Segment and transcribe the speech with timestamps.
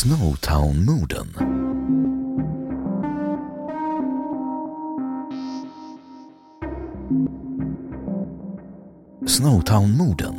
[0.00, 1.28] Snowtown-morden.
[9.28, 10.34] Snowtown-morden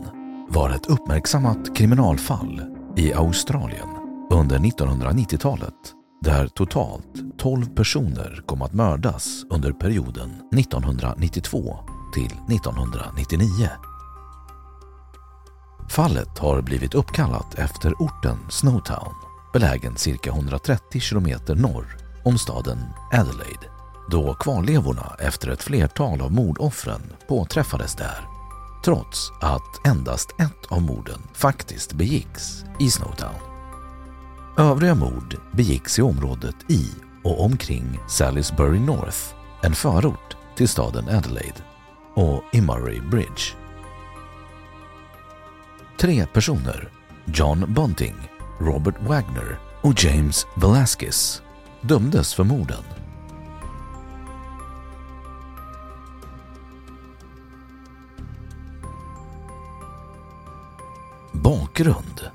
[0.50, 2.62] var ett uppmärksammat kriminalfall
[2.98, 3.88] i Australien
[4.32, 5.74] under 1990-talet
[6.22, 11.80] där totalt 12 personer kom att mördas under perioden 1992
[12.14, 13.70] till 1999.
[15.90, 22.80] Fallet har blivit uppkallat efter orten Snowtown, belägen cirka 130 kilometer norr om staden
[23.12, 23.70] Adelaide,
[24.10, 28.28] då kvarlevorna efter ett flertal av mordoffren påträffades där,
[28.86, 33.52] trots att endast ett av morden faktiskt begicks i Snowtown.
[34.58, 36.92] Övriga mord begicks i området i
[37.24, 39.20] och omkring Salisbury North,
[39.62, 41.64] en förort till staden Adelaide,
[42.16, 43.42] och i Murray Bridge.
[46.00, 46.90] Tre personer,
[47.26, 48.16] John Bunting,
[48.60, 51.42] Robert Wagner och James Velasquez,
[51.82, 52.84] dömdes för morden.
[61.32, 62.32] Bakgrund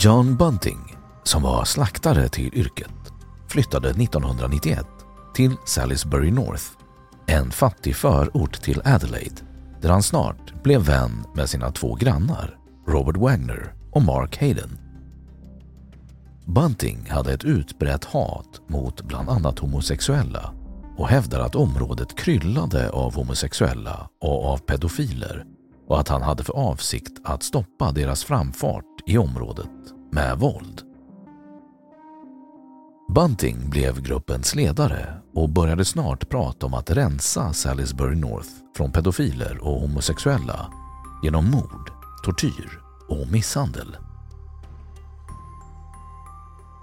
[0.00, 3.12] John Bunting, som var slaktare till yrket,
[3.48, 4.86] flyttade 1991
[5.34, 6.64] till Salisbury North,
[7.26, 9.40] en fattig förort till Adelaide,
[9.80, 12.57] där han snart blev vän med sina två grannar,
[12.88, 14.78] Robert Wagner och Mark Hayden.
[16.46, 20.54] Bunting hade ett utbrett hat mot bland annat homosexuella
[20.96, 25.44] och hävdar att området kryllade av homosexuella och av pedofiler
[25.88, 29.70] och att han hade för avsikt att stoppa deras framfart i området
[30.12, 30.82] med våld.
[33.14, 39.58] Bunting blev gruppens ledare och började snart prata om att rensa Salisbury North från pedofiler
[39.64, 40.72] och homosexuella
[41.22, 43.96] genom mord, tortyr och misshandel.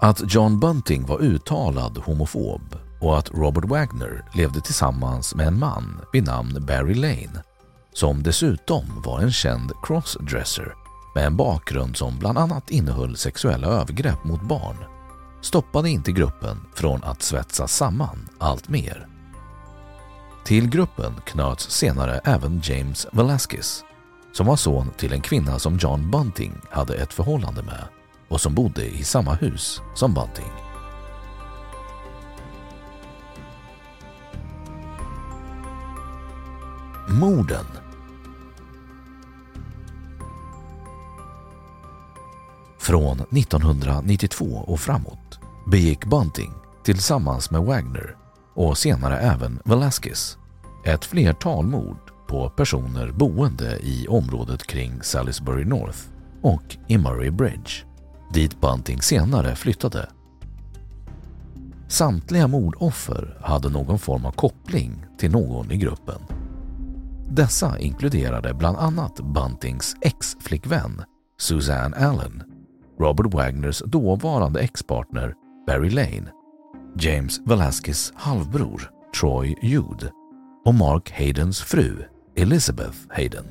[0.00, 6.00] Att John Bunting var uttalad homofob och att Robert Wagner levde tillsammans med en man
[6.12, 7.42] vid namn Barry Lane
[7.92, 10.74] som dessutom var en känd crossdresser
[11.14, 14.76] med en bakgrund som bland annat innehöll sexuella övergrepp mot barn
[15.40, 19.06] stoppade inte gruppen från att svetsa samman allt mer.
[20.44, 23.84] Till gruppen knöts senare även James Velasquez
[24.36, 27.84] som var son till en kvinna som John Bunting hade ett förhållande med
[28.28, 30.52] och som bodde i samma hus som Bunting.
[37.08, 37.66] Morden
[42.78, 46.52] Från 1992 och framåt begick Bunting
[46.84, 48.16] tillsammans med Wagner
[48.54, 50.38] och senare även Velasquez
[50.84, 55.98] ett flertal mord på personer boende i området kring Salisbury North
[56.42, 57.70] och i Murray Bridge,
[58.32, 60.08] dit Bunting senare flyttade.
[61.88, 66.20] Samtliga mordoffer hade någon form av koppling till någon i gruppen.
[67.30, 71.02] Dessa inkluderade bland annat Buntings ex-flickvän
[71.38, 72.42] Suzanne Allen,
[73.00, 75.34] Robert Wagners dåvarande ex-partner
[75.66, 76.30] Barry Lane,
[76.98, 78.90] James Velasquez halvbror
[79.20, 80.12] Troy Jude
[80.64, 82.04] och Mark Haydens fru
[82.38, 83.46] Elizabeth Hayden.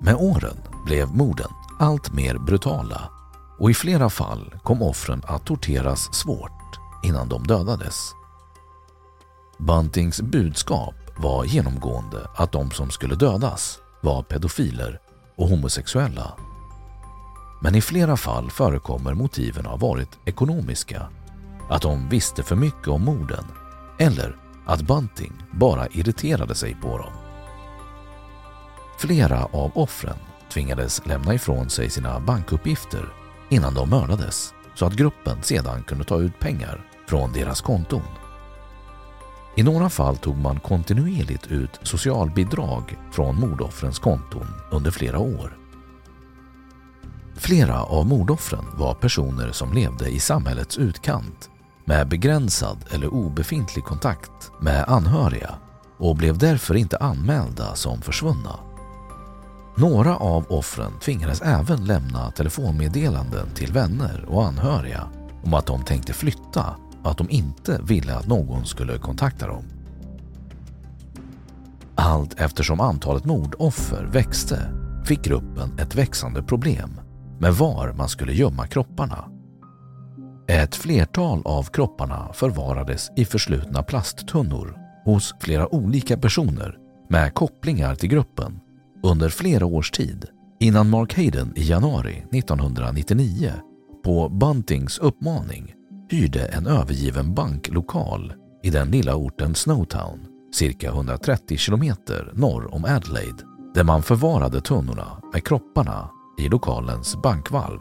[0.00, 0.56] Med åren
[0.86, 3.10] blev morden allt mer brutala
[3.58, 8.12] och i flera fall kom offren att torteras svårt innan de dödades.
[9.58, 15.00] Buntings budskap var genomgående att de som skulle dödas var pedofiler
[15.36, 16.32] och homosexuella.
[17.62, 21.08] Men i flera fall förekommer motiven ha varit ekonomiska,
[21.70, 23.44] att de visste för mycket om morden
[23.98, 27.12] eller att Bunting bara irriterade sig på dem.
[28.98, 30.16] Flera av offren
[30.52, 33.08] tvingades lämna ifrån sig sina bankuppgifter
[33.48, 38.02] innan de mördades så att gruppen sedan kunde ta ut pengar från deras konton.
[39.56, 45.58] I några fall tog man kontinuerligt ut socialbidrag från mordoffrens konton under flera år.
[47.36, 51.50] Flera av mordoffren var personer som levde i samhällets utkant
[51.84, 55.54] med begränsad eller obefintlig kontakt med anhöriga
[55.98, 58.58] och blev därför inte anmälda som försvunna.
[59.76, 65.08] Några av offren tvingades även lämna telefonmeddelanden till vänner och anhöriga
[65.44, 69.64] om att de tänkte flytta och att de inte ville att någon skulle kontakta dem.
[71.94, 74.72] Allt eftersom antalet mordoffer växte
[75.04, 77.00] fick gruppen ett växande problem
[77.38, 79.31] med var man skulle gömma kropparna.
[80.52, 86.78] Ett flertal av kropparna förvarades i förslutna plasttunnor hos flera olika personer
[87.08, 88.60] med kopplingar till gruppen
[89.02, 90.26] under flera års tid
[90.60, 93.52] innan Mark Hayden i januari 1999
[94.04, 95.74] på Buntings uppmaning
[96.10, 98.32] hyrde en övergiven banklokal
[98.62, 103.42] i den lilla orten Snowtown, cirka 130 kilometer norr om Adelaide,
[103.74, 107.80] där man förvarade tunnorna med kropparna i lokalens bankvalv.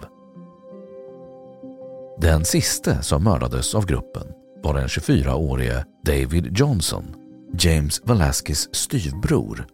[2.22, 4.28] Den siste som mördades av gruppen
[4.64, 7.16] var den 24-årige David Johnson,
[7.60, 9.66] James Velasquez styvbror.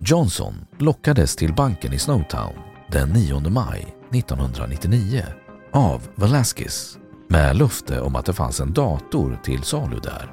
[0.00, 2.52] Johnson lockades till banken i Snowtown
[2.92, 5.24] den 9 maj 1999
[5.72, 6.98] av Velasquez
[7.28, 10.32] med löfte om att det fanns en dator till salu där.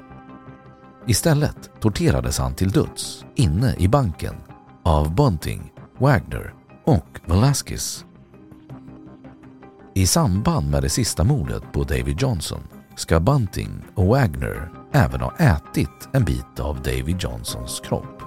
[1.06, 4.34] Istället torterades han till döds inne i banken
[4.84, 6.54] av Bunting, Wagner
[6.84, 8.05] och Velasquez.
[9.96, 12.60] I samband med det sista mordet på David Johnson
[12.96, 18.22] ska Bunting och Wagner även ha ätit en bit av David Johnsons kropp.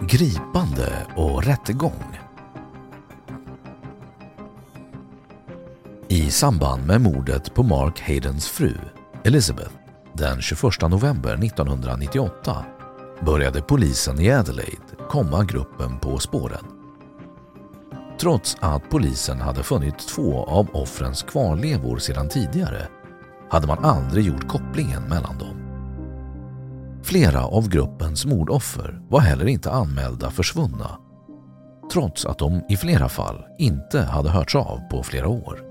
[0.00, 2.18] Gripande och rättegång.
[6.08, 8.74] I samband med mordet på Mark Haydens fru
[9.24, 9.74] Elizabeth
[10.12, 12.64] den 21 november 1998
[13.20, 16.64] började polisen i Adelaide komma gruppen på spåren.
[18.20, 22.88] Trots att polisen hade funnit två av offrens kvarlevor sedan tidigare
[23.50, 25.56] hade man aldrig gjort kopplingen mellan dem.
[27.02, 30.98] Flera av gruppens mordoffer var heller inte anmälda försvunna
[31.92, 35.62] trots att de i flera fall inte hade hörts av på flera år.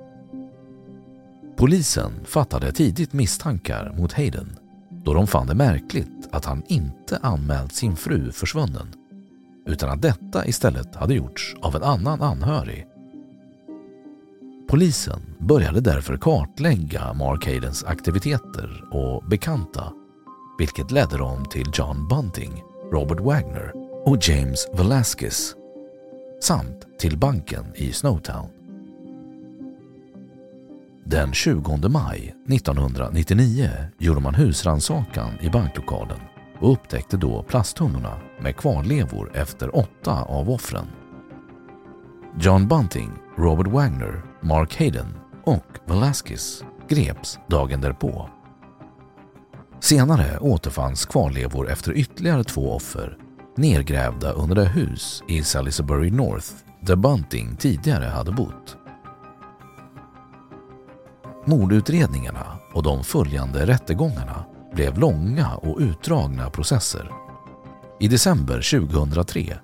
[1.58, 4.60] Polisen fattade tidigt misstankar mot Hayden
[5.06, 8.94] då de fann det märkligt att han inte anmält sin fru försvunnen
[9.66, 12.88] utan att detta istället hade gjorts av en annan anhörig.
[14.68, 19.94] Polisen började därför kartlägga Mark Haydens aktiviteter och bekanta
[20.58, 23.72] vilket ledde dem till John Bunting, Robert Wagner
[24.06, 25.56] och James Velasquez
[26.42, 28.65] samt till banken i Snowtown.
[31.08, 36.20] Den 20 maj 1999 gjorde man husrannsakan i banklokalen
[36.60, 40.86] och upptäckte då plasttunnorna med kvarlevor efter åtta av offren.
[42.40, 48.30] John Bunting, Robert Wagner, Mark Hayden och Velasquez greps dagen därpå.
[49.80, 53.18] Senare återfanns kvarlevor efter ytterligare två offer
[53.58, 58.78] nergrävda under det hus i Salisbury North där Bunting tidigare hade bott.
[61.48, 67.12] Mordutredningarna och de följande rättegångarna blev långa och utdragna processer.
[68.00, 69.58] I december 2003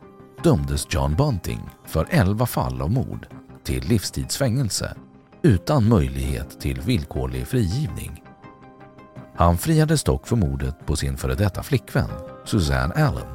[0.44, 3.28] dömdes John Bunting för 11 fall av mord
[3.64, 4.96] till livstidsfängelse
[5.42, 8.24] utan möjlighet till villkorlig frigivning.
[9.36, 12.10] Han friades dock för mordet på sin före detta flickvän
[12.46, 13.34] Suzanne Allen.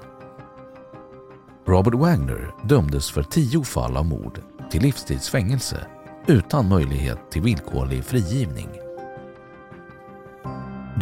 [1.66, 5.86] Robert Wagner dömdes för 10 fall av mord till livstidsfängelse
[6.28, 8.68] utan möjlighet till villkorlig frigivning.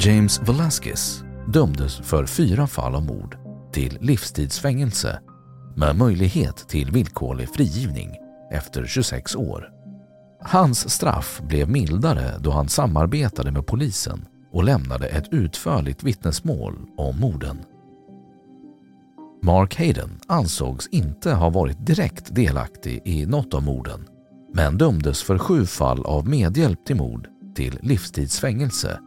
[0.00, 3.36] James Velasquez dömdes för fyra fall av mord
[3.72, 5.20] till livstidsfängelse
[5.76, 8.10] med möjlighet till villkorlig frigivning
[8.50, 9.70] efter 26 år.
[10.40, 17.20] Hans straff blev mildare då han samarbetade med polisen och lämnade ett utförligt vittnesmål om
[17.20, 17.58] morden.
[19.42, 24.08] Mark Hayden ansågs inte ha varit direkt delaktig i något av morden
[24.56, 29.00] men dömdes för sju fall av medhjälp till mord till livstidsfängelse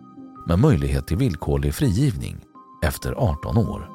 [0.48, 2.38] med möjlighet till villkorlig frigivning
[2.84, 3.90] efter 18 år.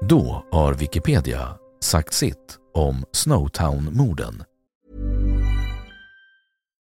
[0.00, 1.48] Då har Wikipedia
[1.80, 4.42] sagt sitt om Snowtown-morden.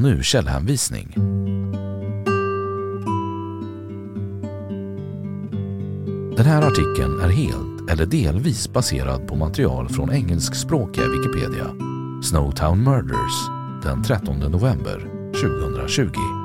[0.00, 1.12] Och nu källhänvisning.
[6.36, 11.66] Den här artikeln är helt eller delvis baserad på material från engelskspråkiga Wikipedia.
[12.22, 13.48] Snowtown Murders
[13.82, 16.39] den 13 november 2020.